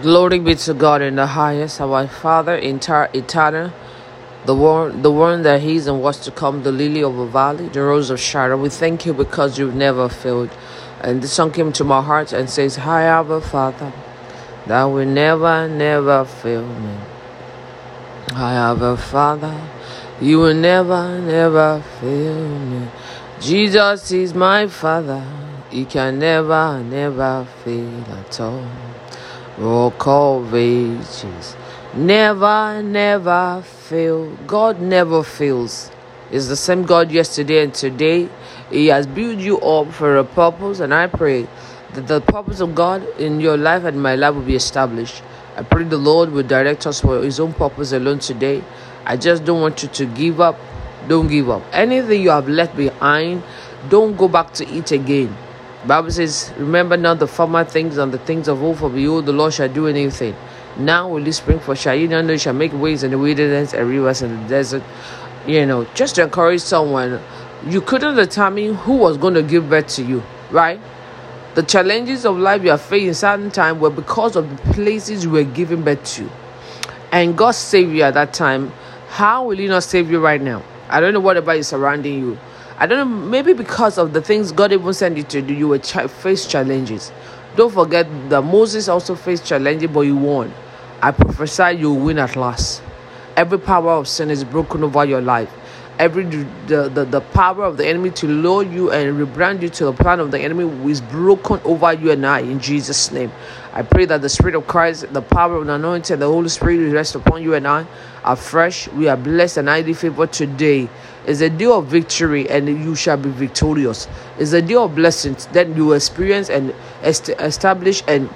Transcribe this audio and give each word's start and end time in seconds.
Glory 0.00 0.38
be 0.38 0.54
to 0.54 0.72
God 0.72 1.02
in 1.02 1.16
the 1.16 1.26
highest, 1.26 1.78
our 1.78 2.08
Father, 2.08 2.54
entire 2.54 3.10
eternal, 3.12 3.72
the 4.46 4.54
one, 4.54 5.02
the 5.02 5.10
one 5.10 5.42
that 5.42 5.60
He's 5.60 5.86
and 5.86 6.00
was 6.00 6.18
to 6.20 6.30
come, 6.30 6.62
the 6.62 6.72
lily 6.72 7.02
of 7.02 7.14
the 7.14 7.26
valley, 7.26 7.68
the 7.68 7.82
rose 7.82 8.08
of 8.08 8.18
Sharon. 8.18 8.62
We 8.62 8.70
thank 8.70 9.04
you 9.04 9.12
because 9.12 9.58
you've 9.58 9.74
never 9.74 10.08
failed. 10.08 10.48
And 11.02 11.20
the 11.20 11.28
song 11.28 11.52
came 11.52 11.72
to 11.74 11.84
my 11.84 12.00
heart 12.00 12.32
and 12.32 12.48
says, 12.48 12.76
Hi, 12.76 13.02
Abba 13.02 13.42
Father, 13.42 13.92
that 14.66 14.84
will 14.84 15.04
never, 15.04 15.68
never 15.68 16.24
fail 16.24 16.66
me. 16.66 16.96
Hi, 18.30 18.54
Abba 18.72 18.96
Father, 18.96 19.60
you 20.22 20.38
will 20.38 20.54
never, 20.54 21.20
never 21.20 21.84
fail 22.00 22.58
me. 22.58 22.88
Jesus 23.40 24.10
is 24.10 24.32
my 24.32 24.68
Father, 24.68 25.22
He 25.68 25.84
can 25.84 26.18
never, 26.18 26.82
never 26.82 27.46
fail 27.62 28.04
at 28.10 28.40
all 28.40 28.66
rock 29.58 30.06
of 30.06 30.54
ages. 30.54 31.56
Never, 31.94 32.82
never 32.82 33.62
fail. 33.62 34.34
God 34.46 34.80
never 34.80 35.22
fails. 35.22 35.90
Is 36.30 36.48
the 36.48 36.56
same 36.56 36.84
God 36.84 37.10
yesterday 37.10 37.62
and 37.62 37.74
today. 37.74 38.28
He 38.70 38.86
has 38.86 39.06
built 39.06 39.38
you 39.38 39.58
up 39.60 39.92
for 39.92 40.16
a 40.16 40.24
purpose, 40.24 40.80
and 40.80 40.94
I 40.94 41.06
pray 41.06 41.46
that 41.92 42.06
the 42.06 42.22
purpose 42.22 42.60
of 42.60 42.74
God 42.74 43.06
in 43.18 43.38
your 43.40 43.58
life 43.58 43.84
and 43.84 44.02
my 44.02 44.14
life 44.14 44.34
will 44.34 44.42
be 44.42 44.56
established. 44.56 45.22
I 45.56 45.62
pray 45.62 45.84
the 45.84 45.98
Lord 45.98 46.30
will 46.32 46.42
direct 46.42 46.86
us 46.86 47.00
for 47.02 47.22
His 47.22 47.38
own 47.38 47.52
purpose 47.52 47.92
alone 47.92 48.20
today. 48.20 48.64
I 49.04 49.18
just 49.18 49.44
don't 49.44 49.60
want 49.60 49.82
you 49.82 49.90
to 49.90 50.06
give 50.06 50.40
up. 50.40 50.58
Don't 51.08 51.28
give 51.28 51.50
up. 51.50 51.62
Anything 51.72 52.22
you 52.22 52.30
have 52.30 52.48
left 52.48 52.74
behind, 52.74 53.42
don't 53.90 54.16
go 54.16 54.28
back 54.28 54.54
to 54.54 54.66
it 54.66 54.92
again. 54.92 55.36
Bible 55.86 56.10
says, 56.10 56.52
Remember 56.58 56.96
not 56.96 57.18
the 57.18 57.26
former 57.26 57.64
things 57.64 57.98
and 57.98 58.12
the 58.12 58.18
things 58.18 58.46
of 58.46 58.62
old, 58.62 58.78
for 58.78 58.88
behold, 58.88 59.26
the 59.26 59.32
Lord 59.32 59.52
shall 59.52 59.68
do 59.68 59.88
anything. 59.88 60.36
Now 60.76 61.08
will 61.08 61.26
you 61.26 61.32
spring 61.32 61.58
for 61.58 61.76
shall 61.76 61.94
you 61.94 62.08
not 62.08 62.24
know 62.24 62.36
shall 62.36 62.54
make 62.54 62.72
ways 62.72 63.02
in 63.02 63.10
the 63.10 63.18
wilderness 63.18 63.74
and 63.74 63.88
rivers 63.88 64.22
in 64.22 64.42
the 64.42 64.48
desert. 64.48 64.82
You 65.46 65.66
know, 65.66 65.84
just 65.94 66.14
to 66.14 66.22
encourage 66.22 66.60
someone, 66.60 67.20
you 67.66 67.80
couldn't 67.80 68.14
determine 68.14 68.74
who 68.74 68.96
was 68.96 69.16
going 69.16 69.34
to 69.34 69.42
give 69.42 69.68
birth 69.68 69.88
to 69.96 70.04
you, 70.04 70.22
right? 70.50 70.80
The 71.54 71.62
challenges 71.62 72.24
of 72.24 72.38
life 72.38 72.62
you 72.62 72.70
are 72.70 72.78
facing 72.78 73.14
certain 73.14 73.50
time 73.50 73.80
were 73.80 73.90
because 73.90 74.36
of 74.36 74.48
the 74.48 74.72
places 74.72 75.24
you 75.24 75.30
were 75.30 75.44
giving 75.44 75.82
birth 75.82 76.04
to. 76.14 76.30
And 77.10 77.36
God 77.36 77.50
saved 77.50 77.92
you 77.92 78.02
at 78.02 78.14
that 78.14 78.32
time. 78.32 78.72
How 79.08 79.44
will 79.44 79.58
He 79.58 79.66
not 79.66 79.82
save 79.82 80.10
you 80.10 80.20
right 80.20 80.40
now? 80.40 80.62
I 80.88 81.00
don't 81.00 81.12
know 81.12 81.20
what 81.20 81.36
about 81.36 81.56
is 81.56 81.68
surrounding 81.68 82.20
you. 82.20 82.38
I 82.78 82.86
don't 82.86 82.98
know, 82.98 83.28
maybe 83.28 83.52
because 83.52 83.98
of 83.98 84.12
the 84.12 84.22
things 84.22 84.52
God 84.52 84.72
even 84.72 84.92
sent 84.94 85.16
you 85.16 85.22
to 85.24 85.42
do, 85.42 85.54
you 85.54 85.68
will 85.68 85.78
ch- 85.78 86.10
face 86.10 86.46
challenges. 86.46 87.12
Don't 87.54 87.72
forget 87.72 88.06
that 88.30 88.42
Moses 88.42 88.88
also 88.88 89.14
faced 89.14 89.44
challenges, 89.44 89.90
but 89.90 90.00
he 90.00 90.12
won. 90.12 90.52
I 91.02 91.10
prophesy 91.12 91.78
you 91.78 91.92
will 91.92 92.06
win 92.06 92.18
at 92.18 92.34
last. 92.36 92.82
Every 93.36 93.58
power 93.58 93.92
of 93.92 94.08
sin 94.08 94.30
is 94.30 94.44
broken 94.44 94.84
over 94.84 95.04
your 95.04 95.20
life. 95.20 95.50
Every 95.98 96.24
the, 96.24 96.88
the, 96.88 97.04
the 97.04 97.20
power 97.20 97.64
of 97.64 97.76
the 97.76 97.86
enemy 97.86 98.10
to 98.10 98.26
lure 98.26 98.62
you 98.62 98.90
and 98.90 99.16
rebrand 99.18 99.62
you 99.62 99.68
to 99.68 99.84
the 99.86 99.92
plan 99.92 100.20
of 100.20 100.30
the 100.30 100.40
enemy 100.40 100.64
is 100.90 101.00
broken 101.00 101.60
over 101.64 101.92
you 101.92 102.10
and 102.10 102.26
I 102.26 102.40
in 102.40 102.58
Jesus' 102.58 103.12
name. 103.12 103.30
I 103.74 103.82
pray 103.82 104.06
that 104.06 104.22
the 104.22 104.28
Spirit 104.28 104.54
of 104.54 104.66
Christ, 104.66 105.12
the 105.12 105.22
power 105.22 105.56
of 105.56 105.66
the 105.66 105.74
anointing, 105.74 106.18
the 106.18 106.26
Holy 106.26 106.48
Spirit 106.48 106.78
will 106.78 106.92
rest 106.92 107.14
upon 107.14 107.42
you 107.42 107.54
and 107.54 107.68
I 107.68 107.86
afresh. 108.24 108.88
We 108.88 109.08
are 109.08 109.16
blessed 109.16 109.58
and 109.58 109.68
highly 109.68 109.92
favored 109.92 110.32
today. 110.32 110.88
It's 111.26 111.40
a 111.40 111.50
day 111.50 111.66
of 111.66 111.86
victory 111.86 112.48
and 112.50 112.68
you 112.68 112.94
shall 112.94 113.16
be 113.16 113.30
victorious. 113.30 114.08
It's 114.38 114.52
a 114.52 114.62
day 114.62 114.74
of 114.74 114.94
blessings 114.94 115.46
that 115.46 115.68
you 115.76 115.92
experience 115.92 116.50
and 116.50 116.74
est- 117.02 117.28
establish 117.28 118.02
and 118.08 118.28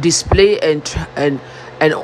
display 0.00 0.58
and 0.60 0.82
and 1.16 1.40
and 1.80 1.94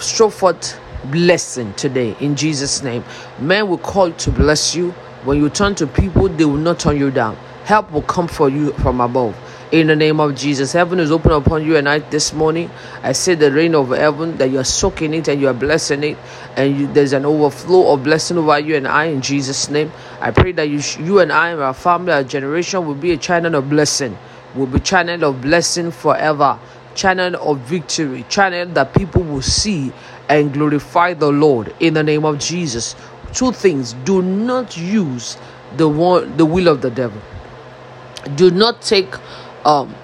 show 0.00 0.28
forth 0.28 0.78
blessing 1.10 1.72
today 1.74 2.16
in 2.20 2.36
Jesus' 2.36 2.82
name. 2.82 3.04
Men 3.38 3.68
will 3.68 3.78
call 3.78 4.12
to 4.12 4.30
bless 4.30 4.74
you. 4.74 4.90
When 5.24 5.38
you 5.38 5.48
turn 5.50 5.74
to 5.76 5.86
people, 5.86 6.28
they 6.28 6.44
will 6.44 6.56
not 6.56 6.78
turn 6.78 6.98
you 6.98 7.10
down. 7.10 7.36
Help 7.64 7.90
will 7.90 8.02
come 8.02 8.28
for 8.28 8.48
you 8.48 8.72
from 8.74 9.00
above 9.00 9.34
in 9.72 9.88
the 9.88 9.96
name 9.96 10.20
of 10.20 10.34
Jesus. 10.34 10.72
Heaven 10.72 11.00
is 11.00 11.10
open 11.10 11.32
upon 11.32 11.64
you 11.64 11.76
and 11.76 11.88
I 11.88 11.98
this 11.98 12.32
morning. 12.32 12.70
I 13.02 13.12
see 13.12 13.34
the 13.34 13.50
rain 13.50 13.74
of 13.74 13.88
heaven 13.90 14.36
that 14.38 14.50
you 14.50 14.58
are 14.58 14.64
soaking 14.64 15.14
it 15.14 15.28
and 15.28 15.40
you 15.40 15.48
are 15.48 15.54
blessing 15.54 16.04
it, 16.04 16.18
and 16.56 16.78
you, 16.78 16.86
there's 16.86 17.12
an 17.12 17.24
overflow 17.24 17.92
of 17.92 18.04
blessing 18.04 18.38
over 18.38 18.58
you 18.58 18.76
and 18.76 18.86
I 18.86 19.06
in 19.06 19.20
Jesus' 19.20 19.68
name. 19.68 19.90
I 20.20 20.30
pray 20.30 20.52
that 20.52 20.68
you, 20.68 20.80
you 21.04 21.18
and 21.18 21.32
I, 21.32 21.50
and 21.50 21.60
our 21.60 21.74
family, 21.74 22.12
our 22.12 22.24
generation 22.24 22.86
will 22.86 22.94
be 22.94 23.12
a 23.12 23.16
channel 23.16 23.54
of 23.56 23.68
blessing, 23.68 24.16
will 24.54 24.66
be 24.66 24.80
channel 24.80 25.24
of 25.24 25.40
blessing 25.40 25.90
forever, 25.90 26.58
channel 26.94 27.34
of 27.36 27.58
victory, 27.60 28.24
channel 28.28 28.66
that 28.74 28.94
people 28.94 29.22
will 29.22 29.42
see 29.42 29.92
and 30.28 30.52
glorify 30.52 31.12
the 31.12 31.30
Lord 31.30 31.74
in 31.80 31.94
the 31.94 32.02
name 32.02 32.24
of 32.24 32.38
Jesus. 32.38 32.94
Two 33.32 33.52
things: 33.52 33.94
do 34.04 34.22
not 34.22 34.76
use 34.76 35.36
the 35.76 35.88
one, 35.88 36.36
the 36.36 36.46
will 36.46 36.68
of 36.68 36.80
the 36.82 36.90
devil. 36.90 37.20
Do 38.34 38.50
not 38.50 38.80
take 38.80 39.14
um, 39.66 39.94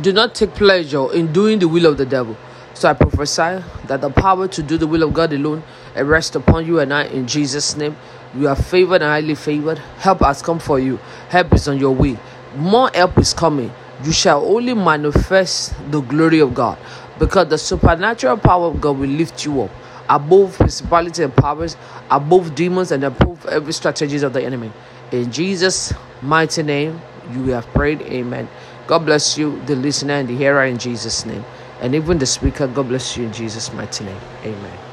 do 0.00 0.12
not 0.12 0.34
take 0.34 0.54
pleasure 0.54 1.12
in 1.12 1.32
doing 1.32 1.58
the 1.58 1.68
will 1.68 1.86
of 1.86 1.98
the 1.98 2.06
devil. 2.06 2.36
So 2.74 2.88
I 2.88 2.94
prophesy 2.94 3.64
that 3.86 4.00
the 4.00 4.10
power 4.10 4.48
to 4.48 4.62
do 4.62 4.76
the 4.78 4.86
will 4.86 5.02
of 5.02 5.12
God 5.12 5.32
alone 5.32 5.62
rests 5.96 6.36
upon 6.36 6.66
you 6.66 6.78
and 6.80 6.92
I 6.92 7.04
in 7.04 7.26
Jesus' 7.26 7.76
name. 7.76 7.96
You 8.36 8.48
are 8.48 8.56
favored 8.56 9.02
and 9.02 9.04
highly 9.04 9.34
favored. 9.34 9.78
Help 9.98 10.20
has 10.20 10.42
come 10.42 10.58
for 10.58 10.78
you. 10.78 10.98
Help 11.30 11.54
is 11.54 11.68
on 11.68 11.78
your 11.78 11.94
way. 11.94 12.18
More 12.56 12.90
help 12.94 13.18
is 13.18 13.32
coming. 13.32 13.72
You 14.04 14.12
shall 14.12 14.44
only 14.44 14.74
manifest 14.74 15.74
the 15.90 16.00
glory 16.02 16.40
of 16.40 16.54
God 16.54 16.78
because 17.18 17.48
the 17.48 17.58
supernatural 17.58 18.36
power 18.36 18.66
of 18.66 18.80
God 18.80 18.98
will 18.98 19.08
lift 19.08 19.44
you 19.44 19.62
up 19.62 19.70
above 20.08 20.56
principalities 20.56 21.18
and 21.18 21.34
powers, 21.34 21.76
above 22.10 22.54
demons, 22.54 22.92
and 22.92 23.04
above 23.04 23.44
every 23.46 23.72
strategies 23.72 24.22
of 24.22 24.32
the 24.32 24.42
enemy. 24.42 24.70
In 25.12 25.32
Jesus' 25.32 25.92
mighty 26.22 26.62
name, 26.62 27.00
you 27.32 27.46
have 27.50 27.66
prayed. 27.68 28.02
Amen. 28.02 28.48
God 28.86 29.04
bless 29.04 29.36
you, 29.36 29.60
the 29.66 29.74
listener 29.76 30.14
and 30.14 30.28
the 30.28 30.36
hearer 30.36 30.64
in 30.64 30.78
Jesus' 30.78 31.26
name. 31.26 31.44
And 31.80 31.94
even 31.94 32.18
the 32.18 32.26
speaker, 32.26 32.66
God 32.66 32.88
bless 32.88 33.16
you 33.16 33.24
in 33.24 33.32
Jesus' 33.32 33.72
mighty 33.72 34.04
name. 34.04 34.20
Amen. 34.44 34.85